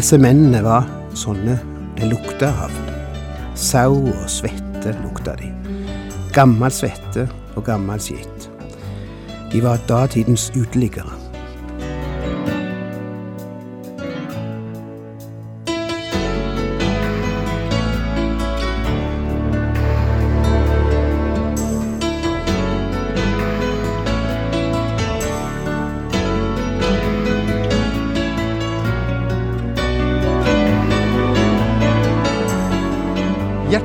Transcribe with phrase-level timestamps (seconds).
[0.00, 1.58] Disse mennene var sånne
[1.98, 2.72] det lukta av.
[3.52, 5.50] Sau og svette lukta de.
[6.32, 8.46] Gammel svette og gammel skitt.
[9.52, 11.12] De var datidens uteliggere.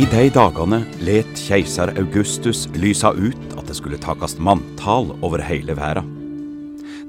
[0.00, 5.74] I de dagene let keiser Augustus lysa ut at det skulle takast manntall over hele
[5.76, 6.00] verda.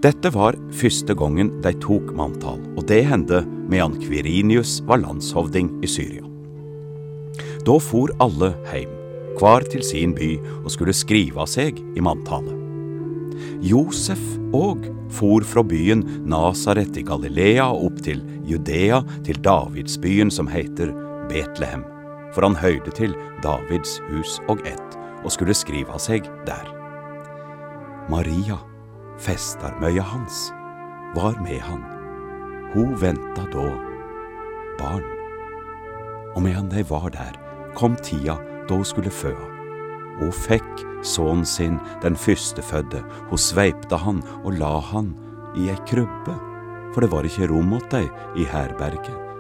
[0.03, 5.87] Dette var første gangen de tok manntall, og det hendte medan Kvirinius var landshovding i
[5.87, 6.25] Syria.
[7.63, 8.91] Da for alle heim,
[9.39, 10.33] hver til sin by,
[10.65, 12.59] og skulle skrive seg i manntallet.
[13.63, 14.19] Josef
[14.51, 14.83] òg
[15.15, 18.19] for fra byen Nasaret i Galilea opp til
[18.51, 20.91] Judea, til Davidsbyen som heter
[21.31, 21.87] Betlehem
[22.35, 26.67] for han høyde til Davids hus og ett, og skulle skrive seg der.
[28.09, 28.57] Maria,
[29.21, 30.49] festarmøya hans,
[31.15, 31.83] var med han.
[32.73, 33.67] Hun venta da
[34.79, 35.05] barn.
[36.35, 37.35] Og medan de var der,
[37.75, 38.37] kom tida
[38.67, 39.49] da hun skulle føa.
[40.21, 45.13] Hun fikk sønnen sin, den førstefødde, hun sveipte han og la han
[45.57, 46.37] i ei krybbe,
[46.93, 48.05] for det var ikke rom åt dei
[48.39, 49.30] i herberget.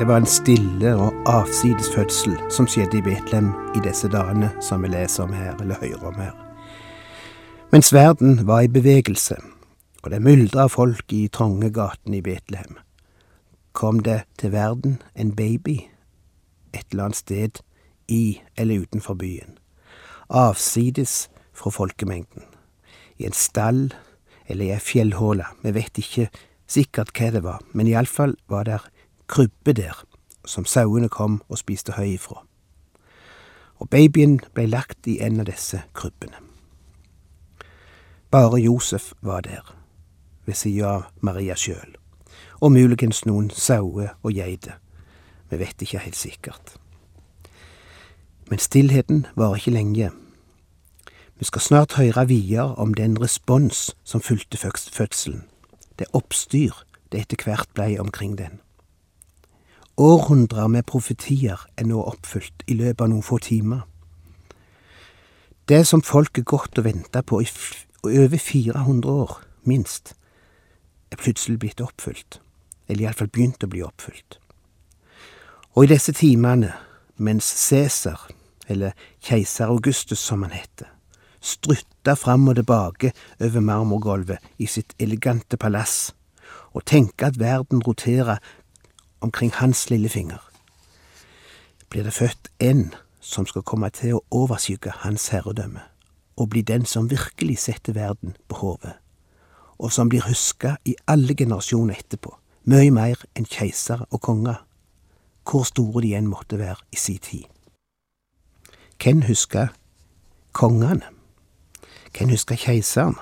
[0.00, 4.80] Det var en stille og avsides fødsel som skjedde i Betlehem i disse dagene som
[4.80, 6.36] vi leser om her, eller hører om her.
[7.68, 9.36] Mens verden var i bevegelse,
[10.00, 12.78] og det myldra folk i trange gatene i Betlehem,
[13.76, 15.74] kom det til verden en baby
[16.72, 17.60] et eller annet sted
[18.08, 19.58] i eller utenfor byen,
[20.30, 22.48] avsides fra folkemengden,
[23.18, 23.90] i en stall
[24.48, 26.30] eller i ei fjellhåle, vi vet ikke
[26.64, 28.88] sikkert hva det var, men iallfall var der
[29.30, 29.94] krybbe der,
[30.44, 32.42] som sauene kom og spiste høy ifra.
[33.80, 36.42] Og babyen blei lagt i en av disse krybbene.
[38.30, 39.64] Bare Josef var der,
[40.46, 41.96] ved sida av Maria sjøl,
[42.60, 44.78] og muligens noen sauer og geiter,
[45.50, 46.76] vi vet ikke helt sikkert.
[48.50, 50.10] Men stillheten varer ikke lenge.
[51.38, 55.44] Vi skal snart høre videre om den respons som fulgte fødselen,
[55.98, 56.74] det oppstyr
[57.12, 58.60] det etter hvert blei omkring den.
[60.00, 63.82] Århundrer med profetier er nå oppfylt i løpet av noen få timer.
[65.68, 67.48] Det som folket gått og venta på i
[68.08, 69.34] over 400 år,
[69.68, 70.14] minst,
[71.12, 72.38] er plutselig blitt oppfylt,
[72.88, 74.38] eller iallfall begynt å bli oppfylt.
[75.76, 76.72] Og i disse timene,
[77.20, 78.22] mens Cæsar,
[78.72, 80.88] eller keiser Augustus som han heter,
[81.44, 86.14] strutta fram og tilbake over marmorgulvet i sitt elegante palass,
[86.72, 88.40] og tenker at verden roterer
[89.20, 90.40] omkring hans lille finger,
[91.90, 95.82] blir det født en som skal komme til å overskygge hans herredømme,
[96.36, 98.94] og bli den som virkelig setter verden på hodet,
[99.78, 102.32] og som blir huska i alle generasjoner etterpå,
[102.64, 104.60] mye mer enn keisere og konger,
[105.44, 107.48] hvor store de enn måtte være i si tid.
[109.00, 109.72] Hvem husker
[110.52, 111.08] kongene?
[112.16, 113.16] Hvem husker keiseren?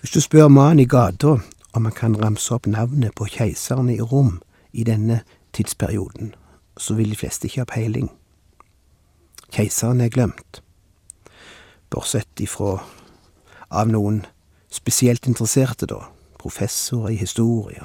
[0.00, 1.38] Hvis du spør mannen i gata
[1.72, 4.40] om han kan ramse opp navnet på keiserne i Rom,
[4.72, 5.20] i denne
[5.52, 6.34] tidsperioden,
[6.76, 8.10] så vil de fleste ikke ha peiling.
[9.52, 10.62] Keiseren er glemt,
[11.90, 12.78] bortsett ifra
[13.70, 14.22] av noen
[14.70, 16.04] spesielt interesserte, da,
[16.38, 17.82] professorer i historie,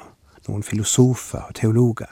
[0.48, 2.10] noen filosofer og teologer.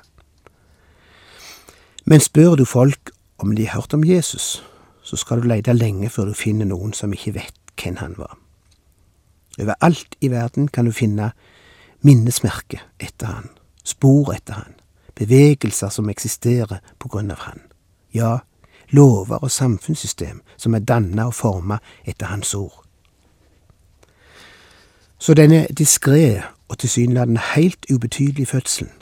[2.04, 4.64] Men spør du folk om de har hørt om Jesus,
[5.02, 8.36] så skal du lete lenge før du finner noen som ikke vet hvem han var.
[9.60, 11.30] Overalt i verden kan du finne
[12.02, 13.52] minnesmerket etter han
[13.84, 14.74] spor etter han,
[15.14, 17.60] bevegelser som eksisterer på grunn av han,
[18.14, 18.38] ja,
[18.90, 22.84] lover og samfunnssystem som er danna og forma etter hans ord.
[25.18, 28.92] Så denne diskré og tilsynelatende helt ubetydelige fødselen,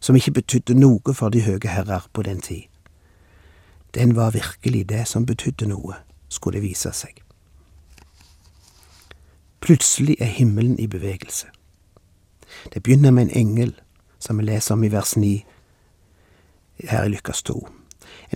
[0.00, 2.68] som ikke betydde noe for de høye herrer på den tid,
[3.94, 5.94] den var virkelig det som betydde noe,
[6.28, 7.22] skulle det vise seg.
[9.60, 11.46] Plutselig er himmelen i bevegelse.
[12.74, 13.74] Det begynner med en engel,
[14.28, 15.28] som vi leser om i vers 9
[16.90, 17.54] her i Lukas 2.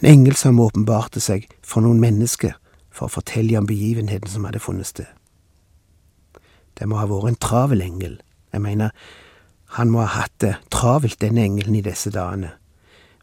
[0.00, 2.54] En engel som åpenbarte seg for noen mennesker
[2.88, 5.10] for å fortelle om begivenheten som hadde funnet sted.
[6.80, 8.16] Det må ha vært en travel engel.
[8.56, 8.96] Jeg mener,
[9.76, 12.54] han må ha hatt det travelt, denne engelen, i disse dagene,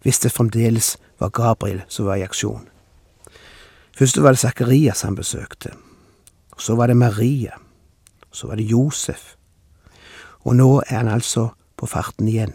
[0.05, 2.69] hvis det fremdeles var Gabriel som var i aksjon.
[3.97, 5.73] Først var det Sakarias han besøkte,
[6.53, 7.57] så var det Maria,
[8.31, 9.33] så var det Josef,
[10.45, 11.49] og nå er han altså
[11.79, 12.53] på farten igjen.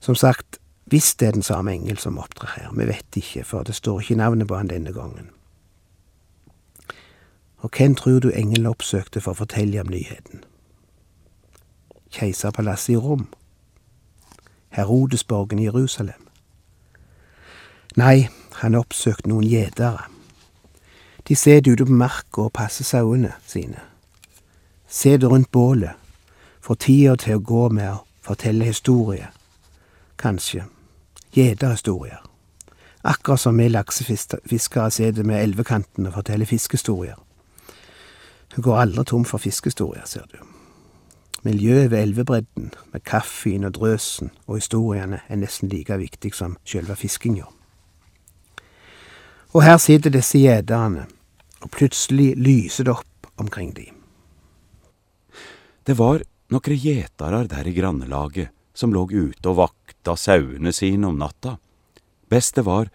[0.00, 0.58] Som sagt,
[0.90, 4.00] hvis det er den samme engel som opptrer her, vi vet ikke, for det står
[4.00, 5.30] ikke navnet på han denne gangen.
[7.62, 10.42] Og hvem tror du engelen oppsøkte for å fortelle om nyheten?
[12.12, 13.28] Keiserpalasset i Rom?
[14.74, 16.26] Herodesborgen i Jerusalem?
[17.96, 18.28] Nei,
[18.64, 20.08] han oppsøkte noen gjetere.
[21.28, 23.78] De sitter ute på marka og passer sauene sine.
[24.88, 26.01] Sitter rundt bålet,
[26.62, 29.32] får tida til å gå med å fortelle historier.
[30.18, 30.64] Kanskje.
[31.34, 32.22] Gjeterhistorier.
[33.02, 37.16] Akkurat som vi laksefiskere sitter med elvekanten og forteller fiskehistorier.
[38.54, 40.38] Hun går aldri tom for fiskehistorier, ser du.
[41.42, 46.96] Miljøet ved elvebredden, med kaffen og drøsen og historiene, er nesten like viktig som sjølve
[46.96, 47.48] fiskinga.
[49.52, 51.08] Og her sitter disse gjeterne,
[51.62, 53.98] og plutselig lyser det opp omkring dem.
[55.86, 56.22] Det var
[56.52, 61.56] nokre gjetarar der i grannelaget som låg ute og vakta sauene sine om natta.
[62.28, 62.88] Best det var,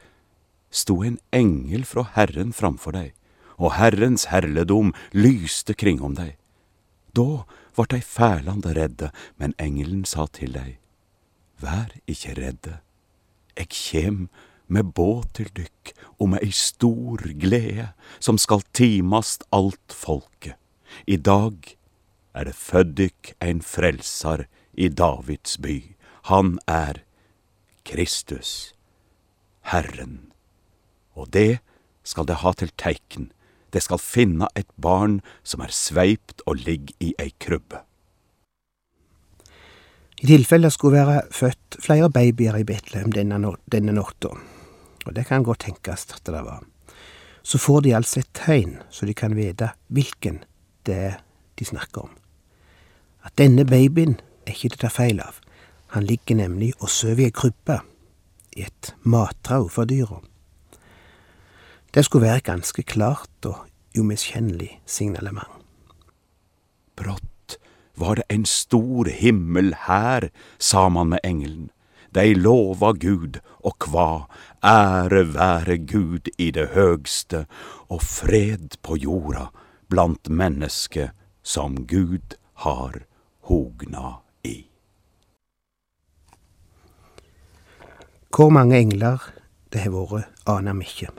[0.69, 3.13] sto en engel fra Herren framfor deg,
[3.57, 6.35] og Herrens herledom lyste kring om deg.
[7.13, 7.45] Da
[7.77, 10.77] vart dei fælande redde, men engelen sa til dei,
[11.57, 12.75] Vær ikkje redde,
[13.57, 14.27] eg kjem
[14.69, 17.87] med båt til dykk og med ei stor glede
[18.19, 20.53] som skal timast alt folket.
[21.09, 21.76] I dag
[22.37, 25.79] er født dykk ein frelsar i Davids by.
[26.29, 27.01] Han er
[27.87, 28.75] Kristus,
[29.73, 30.31] Herren.
[31.17, 31.59] Og det
[32.03, 33.31] skal det ha til teikn
[33.73, 37.83] det skal finne et barn som er sveipt og ligger i ei krybbe.
[40.17, 44.31] I tilfelle det skulle være født flere babyer i Betlehem denne, denne natta,
[45.05, 46.63] og det kan godt tenkes at det var,
[47.43, 50.41] så får de altså et tegn så de kan vite hvilken
[50.89, 51.19] det er
[51.59, 52.15] de snakker om.
[53.27, 54.15] At denne babyen
[54.47, 55.41] er ikke til å ta feil av.
[55.91, 57.81] Han ligger nemlig og sover i ei krybbe,
[58.55, 60.21] i et mattrau for dyra.
[61.91, 63.65] Det skulle være ganske klart og
[63.97, 65.51] umiskjennelig signalement.
[66.95, 67.57] Brått
[67.99, 71.71] var det en stor himmel her, sa man med engelen.
[72.15, 74.27] Dei lova Gud og kva,
[74.63, 77.43] ære være Gud i det høgste,
[77.91, 79.49] og fred på jorda
[79.91, 81.11] blant menneske
[81.43, 83.06] som Gud har
[83.47, 84.13] hogna
[84.43, 84.67] i.
[88.35, 89.23] Hvor mange engler
[89.73, 91.09] det har vært, aner vi ikke.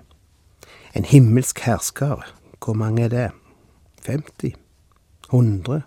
[0.96, 2.22] En himmelsk hersker,
[2.64, 3.30] hvor mange er det?
[4.06, 4.54] 50?
[5.32, 5.82] 100?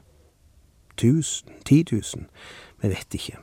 [0.97, 1.49] 1000?
[1.65, 2.25] 10 000?
[2.81, 3.37] Vi vet ikke.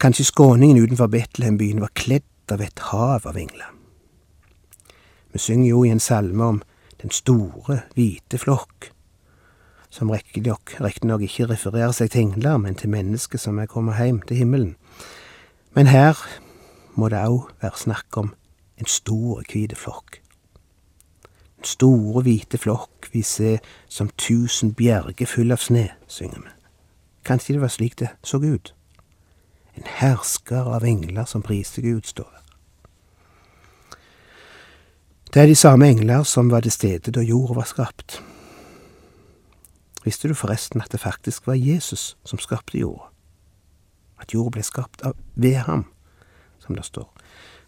[0.00, 3.72] Kanskje skåningen utenfor Betlehembyen var kledd av et hav av engler.
[5.32, 6.62] Vi synger jo i en salme om
[7.02, 8.92] den store, hvite flokk,
[9.90, 10.74] som riktignok
[11.22, 14.76] ikke refererer seg til engler, men til mennesker som er kommet hjem til himmelen.
[15.74, 16.18] Men her
[16.94, 18.32] må det òg være snakk om
[18.78, 20.20] en stor, hvit flokk.
[21.58, 26.52] Den store, hvite flokk vi ser som tusen bjerger full av sne, synger vi.
[27.26, 28.74] Kanskje det var slik det så ut?
[29.74, 32.38] En hersker av engler som priste Gud, står det.
[35.34, 38.22] Det er de samme engler som var til stede da jorda var skapt.
[40.04, 43.10] Visste du forresten at det faktisk var Jesus som skapte jorda?
[44.20, 45.84] At jorda ble skapt av, ved ham,
[46.58, 47.08] som det står.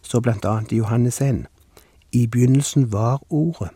[0.01, 1.45] Så blant annet i Johannes 1.
[2.11, 3.69] I begynnelsen var Ordet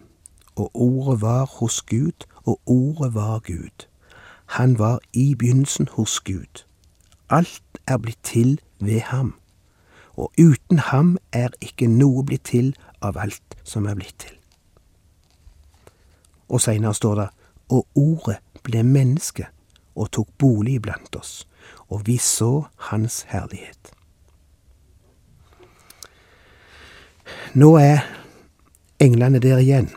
[0.56, 3.88] og ordet var hos Gud, og ordet var Gud.
[4.46, 6.66] Han var i begynnelsen hos Gud.
[7.30, 9.36] Alt er blitt til ved ham,
[10.14, 14.38] og uten ham er ikke noe blitt til av alt som er blitt til.
[16.50, 17.30] Og seinere står det,
[17.70, 19.48] og ordet ble menneske
[19.96, 21.46] og tok bolig blant oss,
[21.88, 23.94] og vi så hans herlighet.
[27.56, 28.04] Nå er
[29.00, 29.90] englene der igjen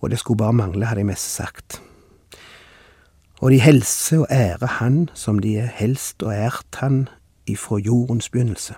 [0.00, 1.82] og det skulle bare mangle, hadde jeg mest sagt.
[3.40, 7.08] Og de helse og ære Han som de er helst og ært Han
[7.46, 8.74] ifra jordens begynnelse.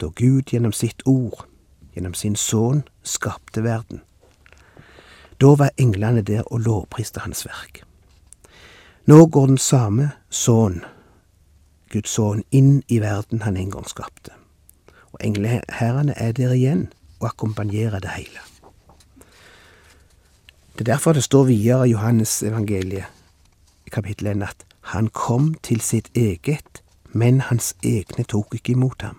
[0.00, 1.46] da Gud gjennom sitt ord,
[1.94, 4.02] gjennom sin sønn, skapte verden.
[5.40, 7.82] Da var englene der og lovpriste hans verk.
[9.06, 10.80] Nå går den samme sønn,
[11.92, 14.32] Guds sønn, inn i verden han en gang skapte.
[15.12, 16.88] Og engleherrene er der igjen
[17.20, 18.40] og akkompagnerer det hele.
[20.72, 23.04] Det er derfor det står videre i Johannes evangeliet
[23.86, 29.02] i kapittel 1 at han kom til sitt eget, men hans egne tok ikke imot
[29.02, 29.16] ham.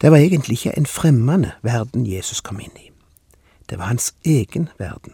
[0.00, 2.90] Det var egentlig ikke en fremmende verden Jesus kom inn i.
[3.66, 5.12] Det var hans egen verden.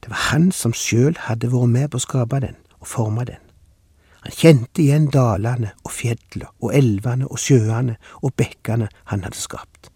[0.00, 3.42] Det var han som sjøl hadde vært med på å skape den og forme den.
[4.20, 9.90] Han kjente igjen dalene og fjellene og elvene og sjøene og bekkene han hadde skapt.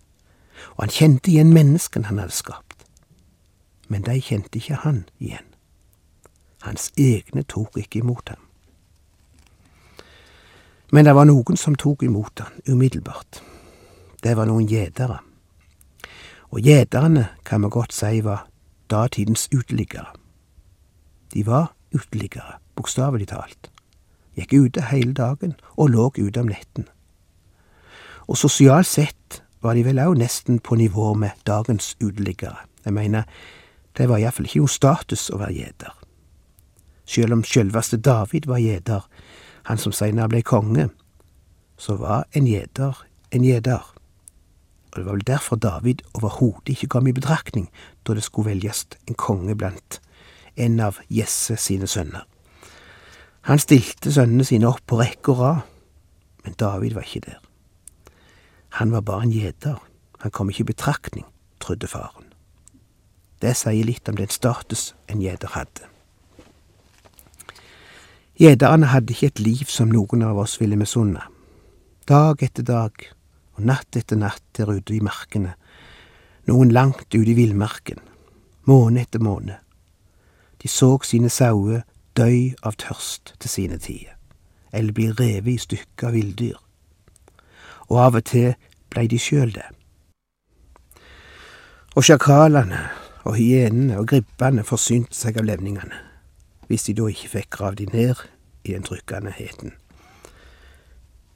[0.76, 2.86] Og han kjente igjen menneskene han hadde skapt.
[3.88, 5.44] Men de kjente ikke han igjen.
[6.64, 8.40] Hans egne tok ikke imot ham.
[10.92, 13.42] Men det var noen som tok imot han umiddelbart.
[14.22, 15.18] Det var noen gjedere.
[16.54, 18.46] Og gjeterne kan vi godt si var
[18.90, 20.12] datidens uteliggere.
[21.34, 23.70] De var uteliggere, bokstavelig talt.
[24.38, 26.86] Gikk ute hele dagen og lå ute om netten.
[28.30, 32.62] Og sosialt sett var de vel òg nesten på nivå med dagens uteliggere.
[32.84, 33.24] Jeg mener,
[33.98, 35.96] det var iallfall ikke noe status å være gjeter.
[37.04, 39.02] Sjøl om sjølveste David var gjeter,
[39.66, 40.86] han som seinere ble konge,
[41.76, 43.02] så var en gjeter
[43.34, 43.82] en gjeter.
[44.94, 47.66] Og det var vel derfor David overhodet ikke kom i betraktning
[48.06, 49.98] da det skulle velges en konge blant
[50.56, 52.22] en av Jesse sine sønner.
[53.50, 55.64] Han stilte sønnene sine opp på rekke og rad,
[56.44, 57.40] men David var ikke der.
[58.78, 59.82] Han var bare en gjeter,
[60.20, 61.26] han kom ikke i betraktning,
[61.60, 62.30] trodde faren.
[63.42, 65.90] Det sier litt om den status en gjeter hadde.
[68.38, 71.26] Gjederne hadde ikke et liv som noen av oss ville misunne.
[72.06, 73.10] Dag etter dag
[73.54, 75.54] og natt etter natt der ute i markene,
[76.50, 78.00] noen langt ute i villmarken,
[78.68, 79.60] måned etter måned.
[80.62, 81.84] De så sine sauer
[82.16, 84.16] døy av tørst til sine tider,
[84.72, 86.58] eller bli revet i stykker av villdyr.
[87.90, 88.54] Og av og til
[88.90, 89.66] blei de sjøl det.
[91.94, 92.80] Og sjakalene
[93.24, 96.00] og hyenene og gribbene forsynte seg av levningene,
[96.68, 98.24] hvis de da ikke fikk gravd de ned
[98.64, 99.76] i den trykkende heten.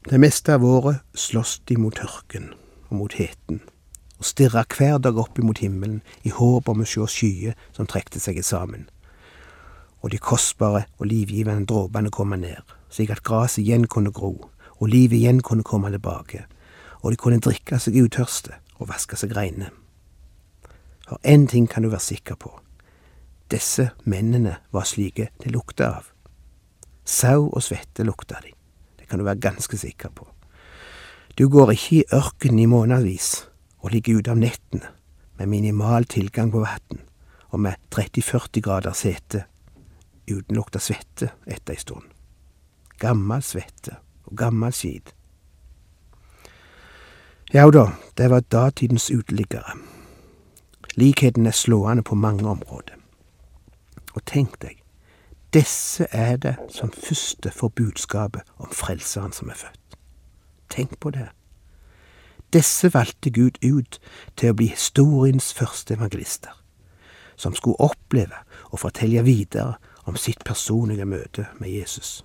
[0.06, 2.52] Det meste av året slåss de mot tørken
[2.88, 3.58] og mot heten,
[4.18, 8.22] og stirra hver dag opp imot himmelen i håp om å sjå skyer som trekte
[8.22, 8.86] seg sammen,
[9.98, 12.62] og de kostbare og livgivende dråpene komme ned,
[12.94, 14.36] slik at gresset igjen kunne gro,
[14.78, 16.44] og livet igjen kunne komme tilbake,
[17.02, 19.72] og de kunne drikke seg utørste og vaske seg reine.
[21.08, 22.52] For én ting kan du være sikker på,
[23.50, 26.06] disse mennene var slike det lukta av.
[27.04, 28.54] Sau og svette lukta de
[29.08, 30.28] kan du være ganske sikker på.
[31.38, 33.48] Du går ikke i ørkenen i månedsvis
[33.78, 34.94] og ligger ute om nettene
[35.38, 37.04] med minimal tilgang på vann
[37.48, 39.44] og med 30-40 grader sete
[40.28, 42.04] uten lukt av svette etter ei stund.
[42.98, 43.96] Gammel svette
[44.26, 45.14] og gammel skit.
[47.54, 47.86] Ja da,
[48.18, 49.78] det var datidens uteliggere.
[50.98, 52.98] Likheten er slående på mange områder.
[54.12, 54.82] Og tenk deg,
[55.54, 59.96] disse er det som første får budskapet om Frelseren som er født.
[60.68, 61.28] Tenk på det.
[62.52, 63.98] Disse valgte Gud ut
[64.36, 66.52] til å bli historiens første evangelister,
[67.36, 72.24] som skulle oppleve og fortelle videre om sitt personlige møte med Jesus.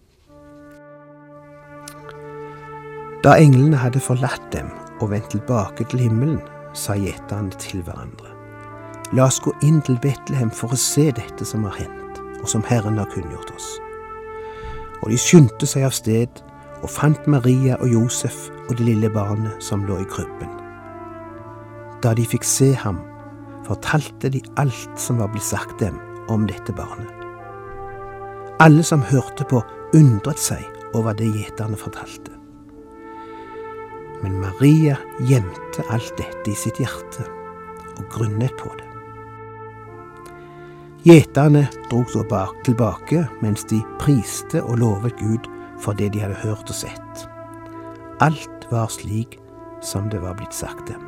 [3.23, 4.67] Da englene hadde forlatt dem
[4.99, 6.39] og vendt tilbake til himmelen,
[6.75, 8.31] sa gjeterne til hverandre.
[9.15, 12.02] La oss gå inn til Betlehem for å se dette som har hendt
[12.43, 13.69] og som Herren har kunngjort oss.
[15.03, 16.43] Og de skyndte seg av sted
[16.83, 20.51] og fant Maria og Josef og det lille barnet som lå i krybben.
[22.03, 22.99] Da de fikk se ham,
[23.63, 25.99] fortalte de alt som var blitt sagt dem
[26.31, 27.11] om dette barnet.
[28.63, 29.63] Alle som hørte på,
[29.95, 32.31] undret seg over det gjeterne fortalte.
[34.23, 34.95] Men Maria
[35.27, 37.25] gjemte alt dette i sitt hjerte
[37.97, 38.82] og grunnet på det.
[41.03, 42.23] Gjeterne drog så
[42.63, 45.49] tilbake mens de priste og lovet Gud
[45.83, 47.25] for det de hadde hørt og sett.
[48.23, 49.35] Alt var slik
[49.81, 51.01] som det var blitt sagt dem.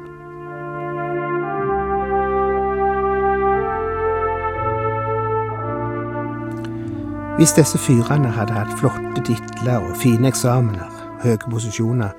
[7.40, 10.92] Hvis disse fyrene hadde hatt flotte titler og fine eksamener,
[11.24, 12.12] høye posisjoner,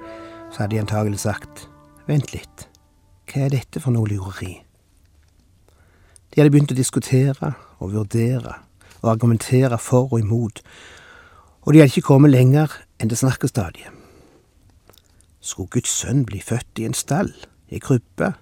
[0.48, 1.68] så hadde de antagelig sagt
[2.08, 2.68] vent litt,
[3.28, 4.62] hva er dette for noe lureri?
[6.32, 8.54] De hadde begynt å diskutere og vurdere
[9.02, 10.62] og argumentere for og imot,
[11.62, 13.92] og de hadde ikke kommet lenger enn det snakkestadiet.
[15.40, 17.32] Skulle Guds sønn bli født i en stall,
[17.68, 18.32] i krybbe?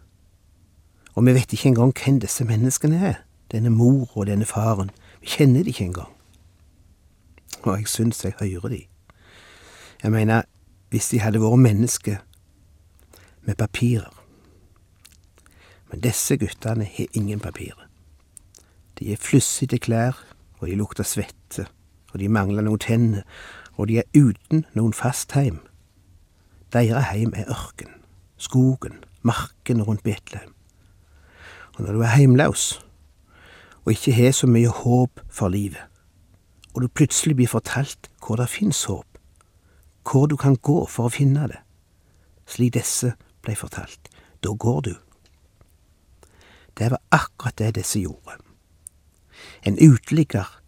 [1.15, 3.15] Og vi vet ikke engang hvem disse menneskene er,
[3.53, 4.91] denne mor og denne faren.
[5.21, 6.13] Vi kjenner de ikke engang.
[7.63, 8.83] Og jeg syns jeg hører de.
[10.03, 10.43] Jeg mener,
[10.91, 12.17] hvis de hadde vært mennesker
[13.45, 14.13] med papirer.
[15.91, 17.84] Men disse guttene har ingen papirer.
[18.99, 20.19] De er flussete klær,
[20.61, 21.67] og de lukter svette,
[22.13, 23.23] og de mangler noen tenner,
[23.75, 25.59] og de er uten noen fast heim.
[26.73, 27.91] Deres heim er ørken,
[28.37, 30.55] skogen, marken rundt Betlehem.
[31.75, 32.85] Og når du er heimlaus,
[33.85, 35.83] og ikke har så mye håp for livet,
[36.75, 39.07] og du plutselig blir fortalt hvor det fins håp,
[40.11, 41.61] hvor du kan gå for å finne det,
[42.47, 44.11] slik disse blei fortalt,
[44.43, 44.95] da går du.
[46.79, 48.44] Det var akkurat det disse gjorde.
[49.65, 50.61] En uteligger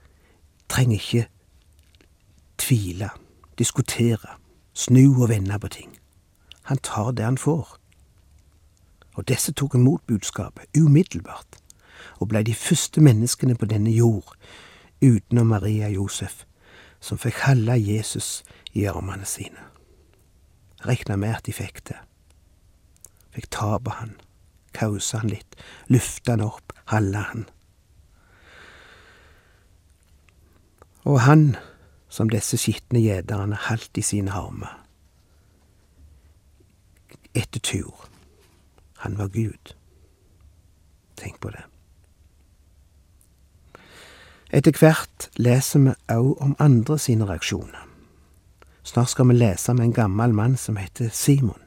[0.68, 1.28] trenger ikke
[2.58, 3.10] tvile,
[3.58, 4.38] diskutere,
[4.74, 5.98] snu og vende på ting.
[6.62, 7.76] Han tar det han får.
[9.14, 11.56] Og disse tok imot budskapet umiddelbart,
[12.20, 14.34] og blei de første menneskene på denne jord,
[15.04, 16.44] utenom Maria Josef,
[17.00, 19.60] som fikk holde Jesus i armene sine.
[20.86, 21.98] Rekna med at de fikk det.
[23.36, 24.16] Fikk ta på han,
[24.74, 25.56] kause han litt,
[25.88, 27.46] løfte han opp, holde han.
[31.06, 31.54] Og han
[32.10, 34.72] som disse skitne gjeterne holdt i sine armer.
[37.34, 38.08] Etter tur.
[39.04, 39.74] Han var Gud.
[41.16, 41.62] Tenk på det.
[44.50, 47.82] Etter hvert leser vi òg om andre sine reaksjoner.
[48.86, 51.62] Snart skal vi lese om en gammel mann som heter Simon,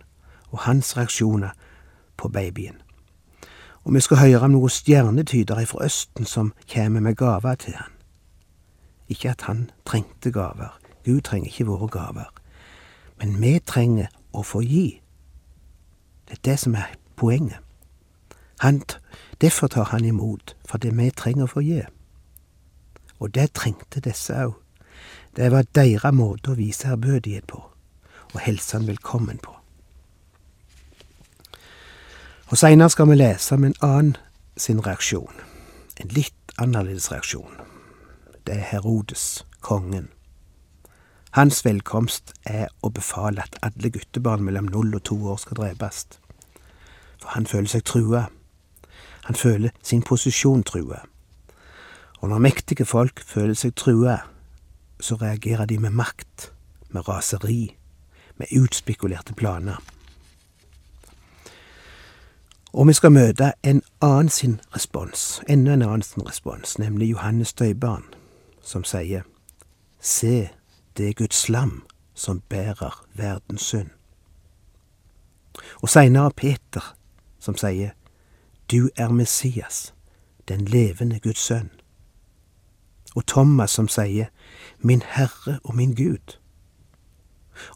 [0.52, 1.52] og hans reaksjoner
[2.18, 2.82] på babyen.
[3.84, 7.99] Og vi skal høre om noen stjernetydere fra Østen som kommer med gaver til han.
[9.10, 12.30] Ikke at han trengte gaver, Gud trenger ikke våre gaver,
[13.18, 15.02] men vi trenger å få gi.
[16.28, 17.60] Det er det som er poenget.
[18.60, 18.82] Han,
[19.42, 21.80] derfor tar han imot, fordi vi trenger å få gi.
[23.20, 24.58] Og det trengte disse òg.
[25.36, 27.62] Det var deres måte å vise ærbødighet på,
[28.34, 29.54] og hilse han velkommen på.
[32.50, 34.16] Og seinere skal vi lese om en annen
[34.58, 35.44] sin reaksjon.
[36.02, 37.69] En litt annerledes reaksjon.
[38.50, 40.08] Det er Herodes, kongen.
[41.32, 46.00] Hans velkomst er å befale at alle guttebarn mellom null og to år skal drepes.
[47.22, 48.24] For han føler seg trua.
[49.28, 51.04] Han føler sin posisjon trua.
[52.24, 54.18] Og når mektige folk føler seg trua,
[54.98, 56.50] så reagerer de med makt,
[56.90, 57.76] med raseri,
[58.42, 59.78] med utspekulerte planer.
[62.74, 67.54] Og vi skal møte en annen sin respons, enda en annen sin respons, nemlig Johannes
[67.54, 68.10] døybarn,
[68.62, 69.24] som sier
[70.00, 70.50] Se,
[70.98, 73.90] det er Guds lam som bærer verdens synd.
[75.82, 76.96] Og seinere Peter,
[77.40, 77.92] som sier
[78.72, 79.94] Du er Messias,
[80.48, 81.70] den levende Guds sønn.
[83.16, 84.26] Og Thomas som sier
[84.80, 86.38] Min Herre og min Gud.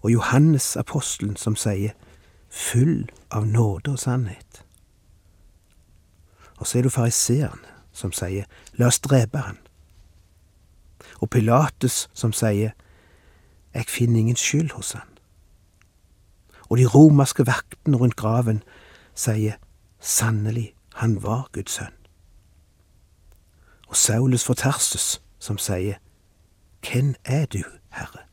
[0.03, 1.91] Og Johannes apostelen som sier
[2.49, 4.65] Full av nåde og sannhet.
[6.57, 8.45] Og så er du fariseeren som sier
[8.77, 9.57] La oss drepe han.
[11.23, 12.75] Og Pilatus som sier
[13.73, 15.07] Jeg finner ingen skyld hos han.
[16.69, 18.59] Og de romerske vaktene rundt graven
[19.15, 19.55] sier
[20.03, 21.95] Sannelig, han var Guds sønn.
[23.87, 26.01] Og Saulus for Tarsus som sier
[26.83, 27.63] Hvem er du,
[27.95, 28.27] Herre?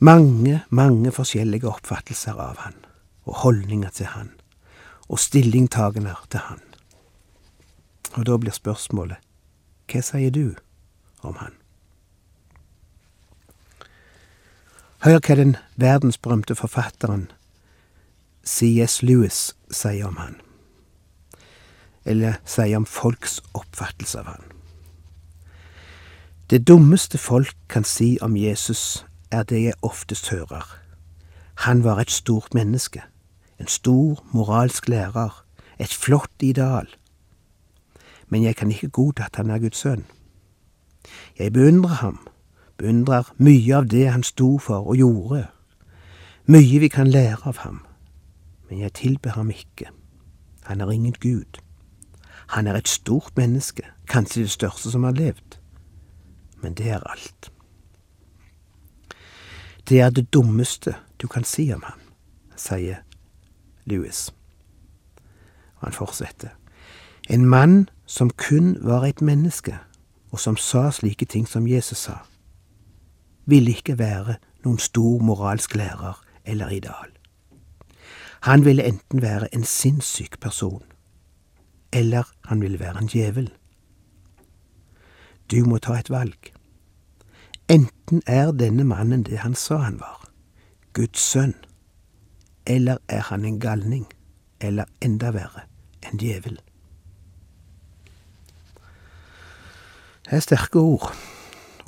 [0.00, 2.74] Mange, mange forskjellige oppfattelser av han,
[3.28, 4.32] og holdninger til han,
[5.08, 6.62] og stillingtagener til han.
[8.16, 9.20] Og da blir spørsmålet,
[9.90, 10.54] hva sier du
[11.26, 11.56] om han?
[15.04, 17.30] Hør hva den verdensberømte forfatteren
[18.44, 19.02] C.S.
[19.02, 20.36] Lewis sier om han,
[22.04, 24.44] eller sier om folks oppfattelse av han.
[26.50, 30.66] Det dummeste folk kan si om Jesus, er det jeg oftest hører.
[31.64, 33.02] Han var et stort menneske,
[33.60, 35.44] en stor moralsk lærer,
[35.78, 36.88] et flott ideal.
[38.30, 40.04] Men jeg kan ikke godta at han er Guds sønn.
[41.38, 42.18] Jeg beundrer ham,
[42.78, 45.46] beundrer mye av det han sto for og gjorde,
[46.46, 47.82] mye vi kan lære av ham,
[48.68, 49.90] men jeg tilber ham ikke.
[50.68, 51.60] Han er ingen gud.
[52.54, 55.60] Han er et stort menneske, kanskje det største som har levd
[56.62, 57.52] men det er alt.
[59.88, 62.00] Det er det dummeste du kan si om ham,
[62.56, 63.02] sier
[63.84, 64.30] Lewis.
[65.80, 66.48] Og han fortsetter.
[67.30, 69.78] En mann som kun var et menneske,
[70.30, 72.16] og som sa slike ting som Jesus sa,
[73.46, 77.12] ville ikke være noen stor moralsk lærer eller ideal.
[78.50, 80.82] Han ville enten være en sinnssyk person,
[81.92, 83.52] eller han ville være en djevel.
[85.50, 86.50] Du må ta et valg.
[87.68, 90.26] Enten er denne mannen det han sa han var,
[90.92, 91.54] Guds sønn,
[92.66, 94.08] eller er han en galning,
[94.60, 95.62] eller enda verre,
[96.02, 96.58] en djevel.
[100.30, 101.08] Det er sterke ord,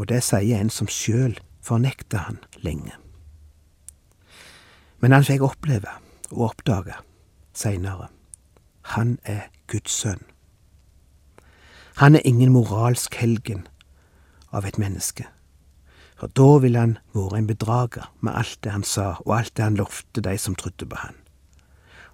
[0.02, 2.90] og det sier en som sjøl fornekta han lenge.
[4.98, 5.92] Men han fikk oppleve
[6.32, 6.96] og oppdage
[7.54, 8.08] seinere.
[8.96, 10.24] Han er Guds sønn.
[12.02, 13.62] Han er ingen moralsk helgen
[14.50, 15.28] av et menneske.
[16.18, 19.68] For da ville han vært en bedrager med alt det han sa og alt det
[19.68, 21.14] han lovte de som trodde på han.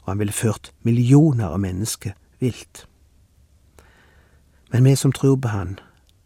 [0.04, 2.12] Og han ville ført millioner av mennesker
[2.44, 2.84] vilt.
[4.68, 5.78] Men vi som tror på han,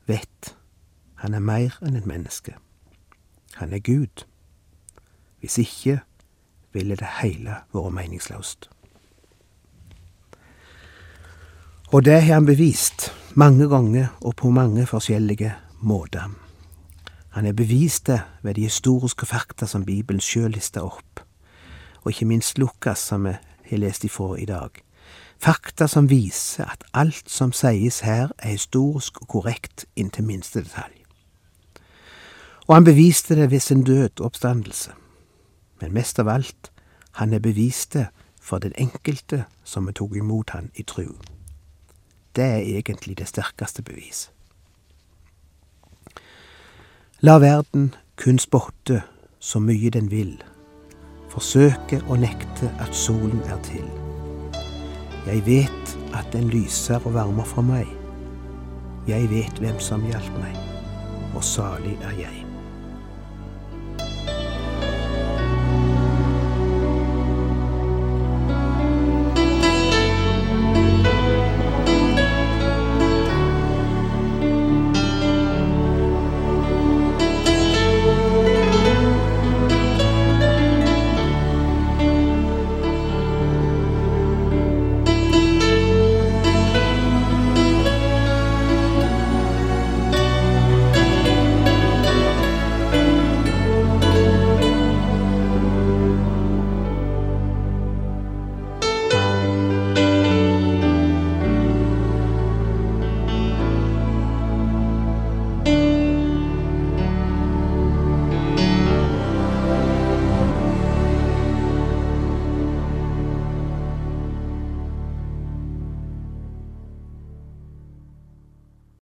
[0.07, 0.55] vet
[1.23, 2.57] han er mer enn et menneske.
[3.61, 4.25] Han er Gud.
[5.41, 6.01] Hvis ikke
[6.73, 8.71] ville det hele vært meningsløst.
[11.93, 16.31] Og det har han bevist mange ganger og på mange forskjellige måter.
[17.33, 21.21] Han har bevist det ved de historiske fakta som Bibelen sjøl lister opp,
[22.03, 23.37] og ikke minst Lukas, som vi
[23.71, 24.83] har lest ifra i dag.
[25.43, 31.01] Fakta som viser at alt som sies her, er historisk og korrekt inntil minste detalj.
[32.69, 34.93] Og han beviste det ved sin død og oppstandelse.
[35.81, 36.71] Men mest av alt,
[37.13, 38.07] han er bevist det
[38.41, 41.11] for den enkelte som vi tok imot han i tru.
[42.37, 44.31] Det er egentlig det sterkeste bevis.
[47.21, 49.03] La verden kun spotte
[49.41, 50.39] så mye den vil,
[51.35, 54.02] forsøke å nekte at solen er til.
[55.23, 57.87] Jeg vet at den lyser og varmer for meg.
[59.07, 60.57] Jeg vet hvem som hjalp meg,
[61.35, 62.42] og salig er jeg.